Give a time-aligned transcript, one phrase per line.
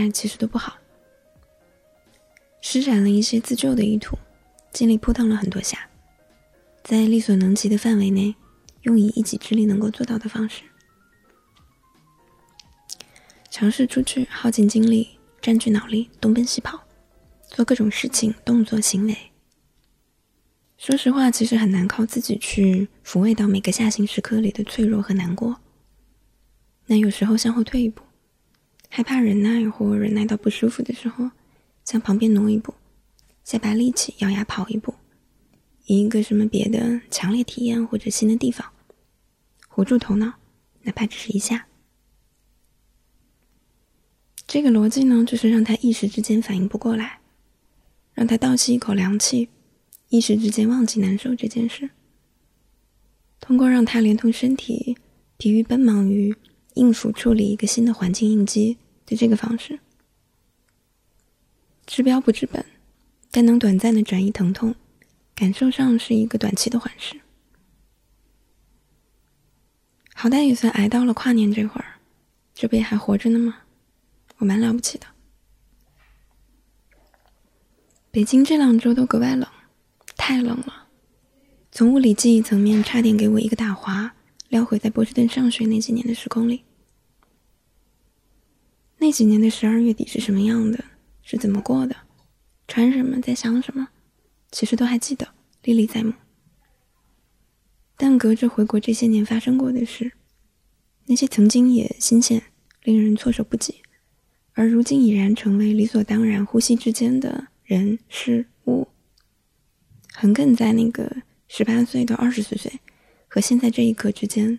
[0.00, 0.76] 入冬以来，前阵子的状态其实都不好，
[2.60, 4.18] 施展了一些自救的意图，
[4.72, 5.88] 尽力扑腾了很多下，
[6.82, 8.34] 在力所能及的范围内，
[8.82, 10.62] 用以一己之力能够做到的方式，
[13.50, 16.80] 尝试出去，耗尽精力，占据脑力，东奔西跑，
[17.48, 19.16] 做各种事情、动作、行为。
[20.76, 25.60] 说实话，其实很难靠自己去抚慰到每个下行时刻里的脆弱和难过。
[26.86, 28.03] 那有时候向后退一步。
[28.96, 31.28] 害怕忍耐或忍耐到不舒服的时候，
[31.84, 32.72] 向旁边挪一步，
[33.42, 34.94] 下把力气，咬牙跑一步，
[35.86, 38.70] 以一个什么别的强烈体验或者新的地方，
[39.66, 40.34] 活住头脑，
[40.82, 41.66] 哪怕只是一下。
[44.46, 47.18] 这个逻辑呢，就是让他一时之间反应不过来，
[48.12, 49.48] 让他倒吸一口凉气，
[50.10, 51.90] 一时之间忘记难受这件事。
[53.40, 54.96] 通过让他连同身体
[55.36, 56.32] 疲于奔忙于
[56.74, 58.78] 应付处理一个新的环境应激。
[59.06, 59.80] 的这个方式，
[61.86, 62.64] 治标不治本，
[63.30, 64.74] 但能短暂的转移疼痛，
[65.34, 67.20] 感受上是一个短期的缓释。
[70.14, 72.00] 好歹也算挨到了跨年这会儿，
[72.54, 73.58] 这不也还活着呢吗？
[74.38, 75.06] 我蛮了不起的。
[78.10, 79.48] 北京这两周都格外冷，
[80.16, 80.88] 太冷了，
[81.72, 84.14] 从物理记忆层面差点给我一个大滑，
[84.48, 86.64] 撩回在波士顿上学那几年的时空里。
[88.98, 90.84] 那几年的十二月底是什么样的？
[91.22, 91.96] 是怎么过的？
[92.68, 93.20] 穿什么？
[93.20, 93.88] 在想什么？
[94.50, 95.28] 其实都还记得，
[95.62, 96.12] 历历在目。
[97.96, 100.12] 但隔着回国这些年发生过的事，
[101.06, 102.42] 那些曾经也新鲜、
[102.82, 103.82] 令人措手不及，
[104.52, 108.88] 而如今已然成为理所当然、呼吸之间的人事物，
[110.12, 112.80] 横亘在那个十八岁到二十岁岁
[113.28, 114.58] 和现在这一刻之间，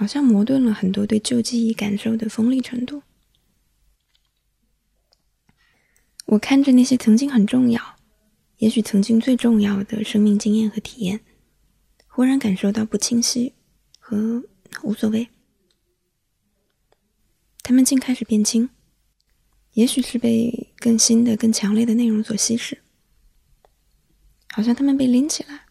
[0.00, 3.02] 好像磨钝了很多对旧记忆感受的锋利程度。
[6.24, 7.96] 我看着那些曾经很重要，
[8.56, 11.20] 也许曾经最重要的生命经验和体验，
[12.06, 13.52] 忽然感受到不清晰
[13.98, 14.42] 和
[14.82, 15.28] 无所谓。
[17.62, 18.70] 他们竟开始变轻，
[19.74, 22.78] 也许是被更新的、更强烈的内容所稀释，
[24.48, 25.66] 好像他们被拎起来，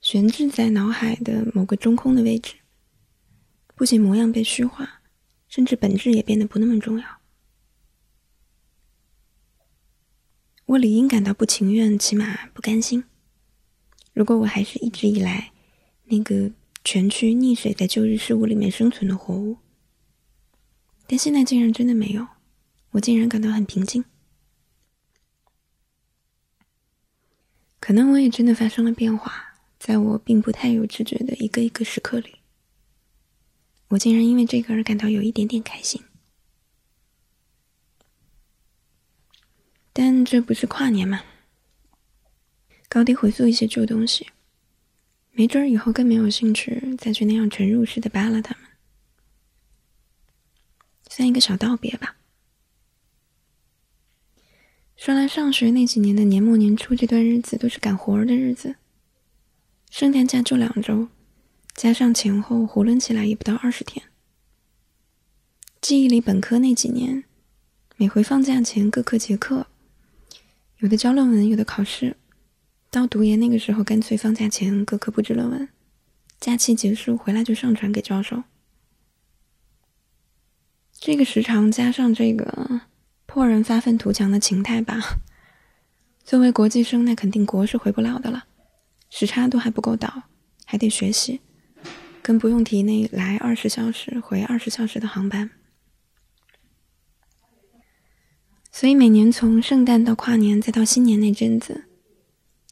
[0.00, 2.54] 悬置在脑海的某个中空的位置。
[3.78, 5.00] 不仅模样被虚化，
[5.48, 7.20] 甚至本质也变得不那么重要。
[10.66, 13.04] 我理应感到不情愿，起码不甘心。
[14.12, 15.52] 如果我还是一直以来
[16.06, 16.50] 那个
[16.82, 19.58] 蜷曲溺水在旧日事物里面生存的活物，
[21.06, 22.26] 但现在竟然真的没有，
[22.90, 24.04] 我竟然感到很平静。
[27.78, 32.37] 可能我也真的发生了变化，在我并不太有知觉的一个一个时刻里，
[33.88, 36.02] 我竟然因为这个而感到有一点点开心。
[39.92, 41.22] 但这不是跨年嘛？
[42.88, 44.28] 高低回溯一些旧东西，
[45.32, 48.70] 没准儿以后更没有兴趣再去那样沉入式的扒拉他们，
[51.08, 52.16] 算一个小道别吧。
[54.96, 58.76] 说来上学那几年的年末年初这段日子都是赶活儿的日子，
[59.90, 61.08] 圣诞假就两周，
[61.78, 64.04] 加上前后囫囵起来也不到二十天。
[65.80, 67.22] 记忆里本科那几年，
[67.96, 69.68] 每回放假前各科结课。
[70.78, 72.16] 有的交论文，有的考试。
[72.90, 75.68] 到读研那个时候，干脆放假前各科布置论文，
[76.40, 78.42] 假期结束回来就上传给教授。
[80.98, 82.80] 这个时长加上这个
[83.24, 84.98] 破人发愤图强的情态吧，
[86.24, 88.46] 作为国际生，那肯定国是回不了的了，
[89.08, 90.24] 时差都还不够倒，
[90.64, 91.40] 还得学习，
[92.28, 95.48] 更不用提那来二十小时回二十小时的航班。
[98.70, 101.86] 所以每年从圣诞到跨年再到新年那阵子，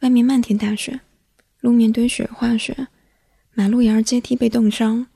[0.00, 1.00] 外面漫天大雪，
[1.60, 2.88] 路面堆雪化雪，
[3.54, 5.06] 马路沿阶梯被冻伤，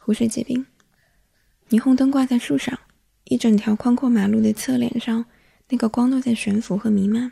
[0.00, 0.66] 湖水结冰，
[1.70, 2.76] 霓虹灯挂在树上，
[3.26, 5.24] 一整条宽阔马路的侧脸上，
[5.68, 7.30] 那个光都在悬浮和弥漫。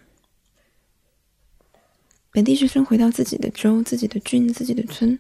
[2.31, 5.19] 本地学生回到自己的州、自己的郡、自己的村，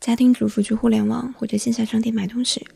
[0.00, 2.66] 家庭主妇去互联网或者线下商店买东西，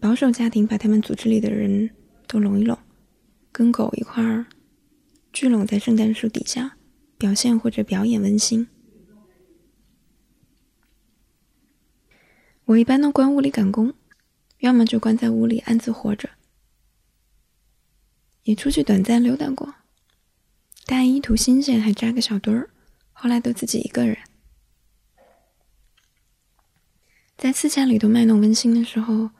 [0.00, 1.90] 保守家庭把他们组织里的人。
[2.30, 2.78] 都拢一拢，
[3.50, 4.44] 跟狗一块儿
[5.32, 6.76] 聚拢在圣诞树底下，
[7.16, 8.68] 表现或者表演温馨。
[12.66, 13.94] 我一般都关屋里赶工，
[14.58, 16.28] 要么就关在屋里暗自活着。
[18.42, 19.74] 也出去短暂溜达过，
[20.84, 22.68] 大一图新鲜还扎个小堆儿，
[23.14, 24.18] 后来都自己一个人。
[27.38, 29.30] 在私下里头卖弄温馨的时候。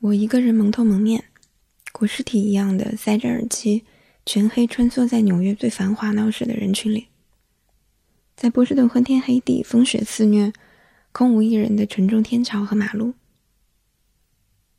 [0.00, 1.24] 我一个人蒙头蒙面，
[1.90, 3.84] 裹尸体一样的塞着耳机，
[4.24, 7.08] 全黑穿梭在纽约最繁华闹市的人群里，
[8.36, 10.52] 在波士顿昏天黑地、风雪肆虐、
[11.10, 13.14] 空无一人的沉重天桥和马路，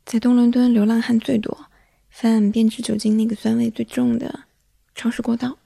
[0.05, 1.65] 在东伦敦流浪汉最多、
[2.09, 4.45] 贩变质酒精那个酸味最重的
[4.95, 5.57] 超市过道、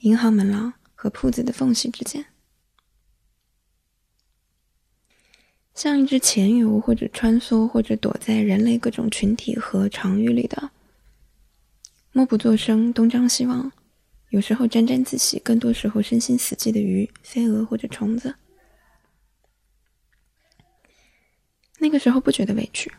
[0.00, 2.26] 银行门廊和铺子的缝隙之间。
[5.74, 10.70] 像一只潜游，或者穿梭，或者躲在人类各种群体和场域里的，
[12.12, 13.72] 默不作声、东张西望，
[14.28, 18.34] 有时候沾沾自喜，更多时候身心死寂的鱼、飞蛾或者虫子。
[21.78, 22.92] 那个时候不觉得委屈，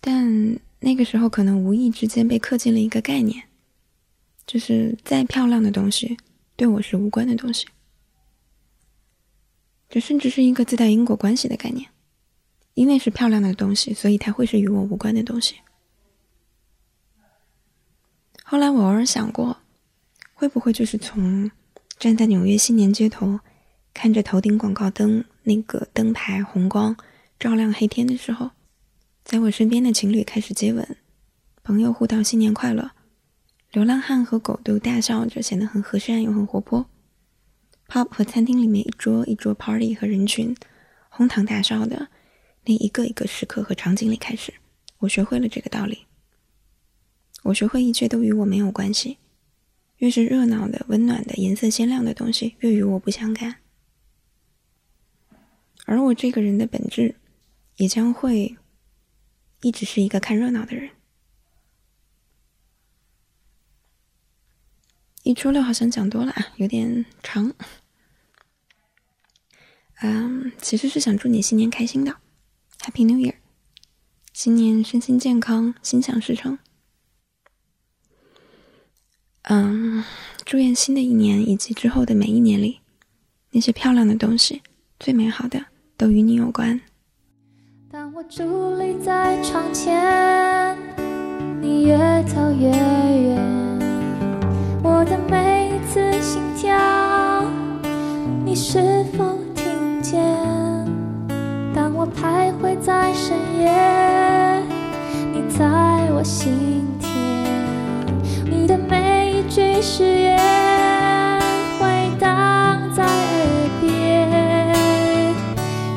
[0.00, 3.42] 但那个时候可能无意之间被刻进了一个概念，
[4.46, 6.16] 就是再漂亮的东西，
[6.54, 7.66] 对我是无关的东西。
[9.88, 11.88] 这甚至是一个自带因果关系的概念，
[12.74, 15.56] 因为是漂亮的东西，所以它会是与我无关的东西。
[18.42, 19.56] 后来我偶尔想过，
[20.34, 21.50] 会不会就是从
[21.98, 23.40] 站在纽约新年街头，
[23.94, 26.96] 看着头顶广告灯那个灯牌红光
[27.38, 28.50] 照亮黑天的时候，
[29.24, 30.96] 在我身边的情侣开始接吻，
[31.62, 32.90] 朋友互道新年快乐，
[33.72, 36.86] 流浪汉和狗都大笑着，显得很和善又很活泼。
[37.88, 40.56] Pub 和餐厅里面一桌一桌 party 和人群
[41.08, 42.08] 哄堂大笑的
[42.64, 44.52] 那一个一个时刻和场景里开始，
[44.98, 46.06] 我学会了这个道理。
[47.44, 49.18] 我学会一切都与我没有关系，
[49.98, 53.56] 越是热闹的、温暖的、颜色鲜亮的东西，越与我不相干。
[55.84, 57.14] 而我这个人的本质，
[57.76, 58.56] 也将会
[59.60, 60.90] 一直是一个看热闹的人。
[65.26, 67.52] 一初六好像讲多了啊，有点长。
[70.00, 72.14] 嗯，其实是想祝你新年开心的
[72.78, 73.34] ，Happy New Year，
[74.32, 76.56] 新年身心健康，心想事成。
[79.42, 80.04] 嗯，
[80.44, 82.78] 祝愿新的一年以及之后的每一年里，
[83.50, 84.62] 那些漂亮的东西，
[85.00, 86.80] 最美好的都与你有关。
[87.90, 90.78] 当我伫立在窗前，
[91.60, 91.96] 你越
[92.28, 93.55] 走越远。
[95.06, 96.76] 的每一次心跳，
[98.44, 100.20] 你是否听见？
[101.72, 103.70] 当我徘徊在深夜，
[105.32, 105.64] 你在
[106.12, 107.08] 我心田。
[108.44, 110.36] 你的每一句誓言
[111.78, 113.88] 回荡在耳边，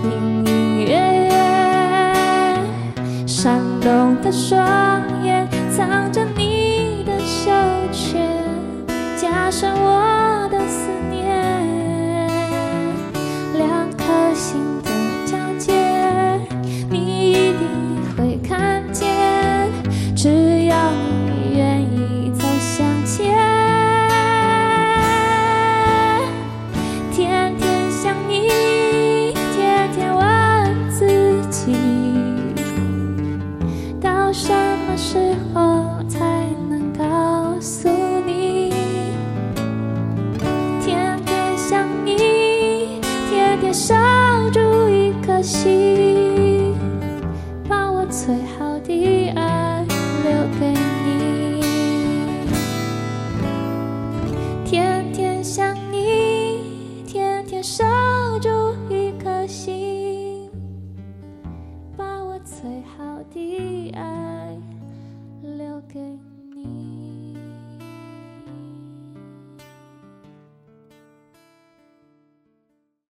[0.04, 0.92] 隐隐约
[1.30, 1.32] 约，
[3.26, 6.24] 闪动的双眼藏着
[9.29, 10.19] 加上我
[45.50, 46.09] 心，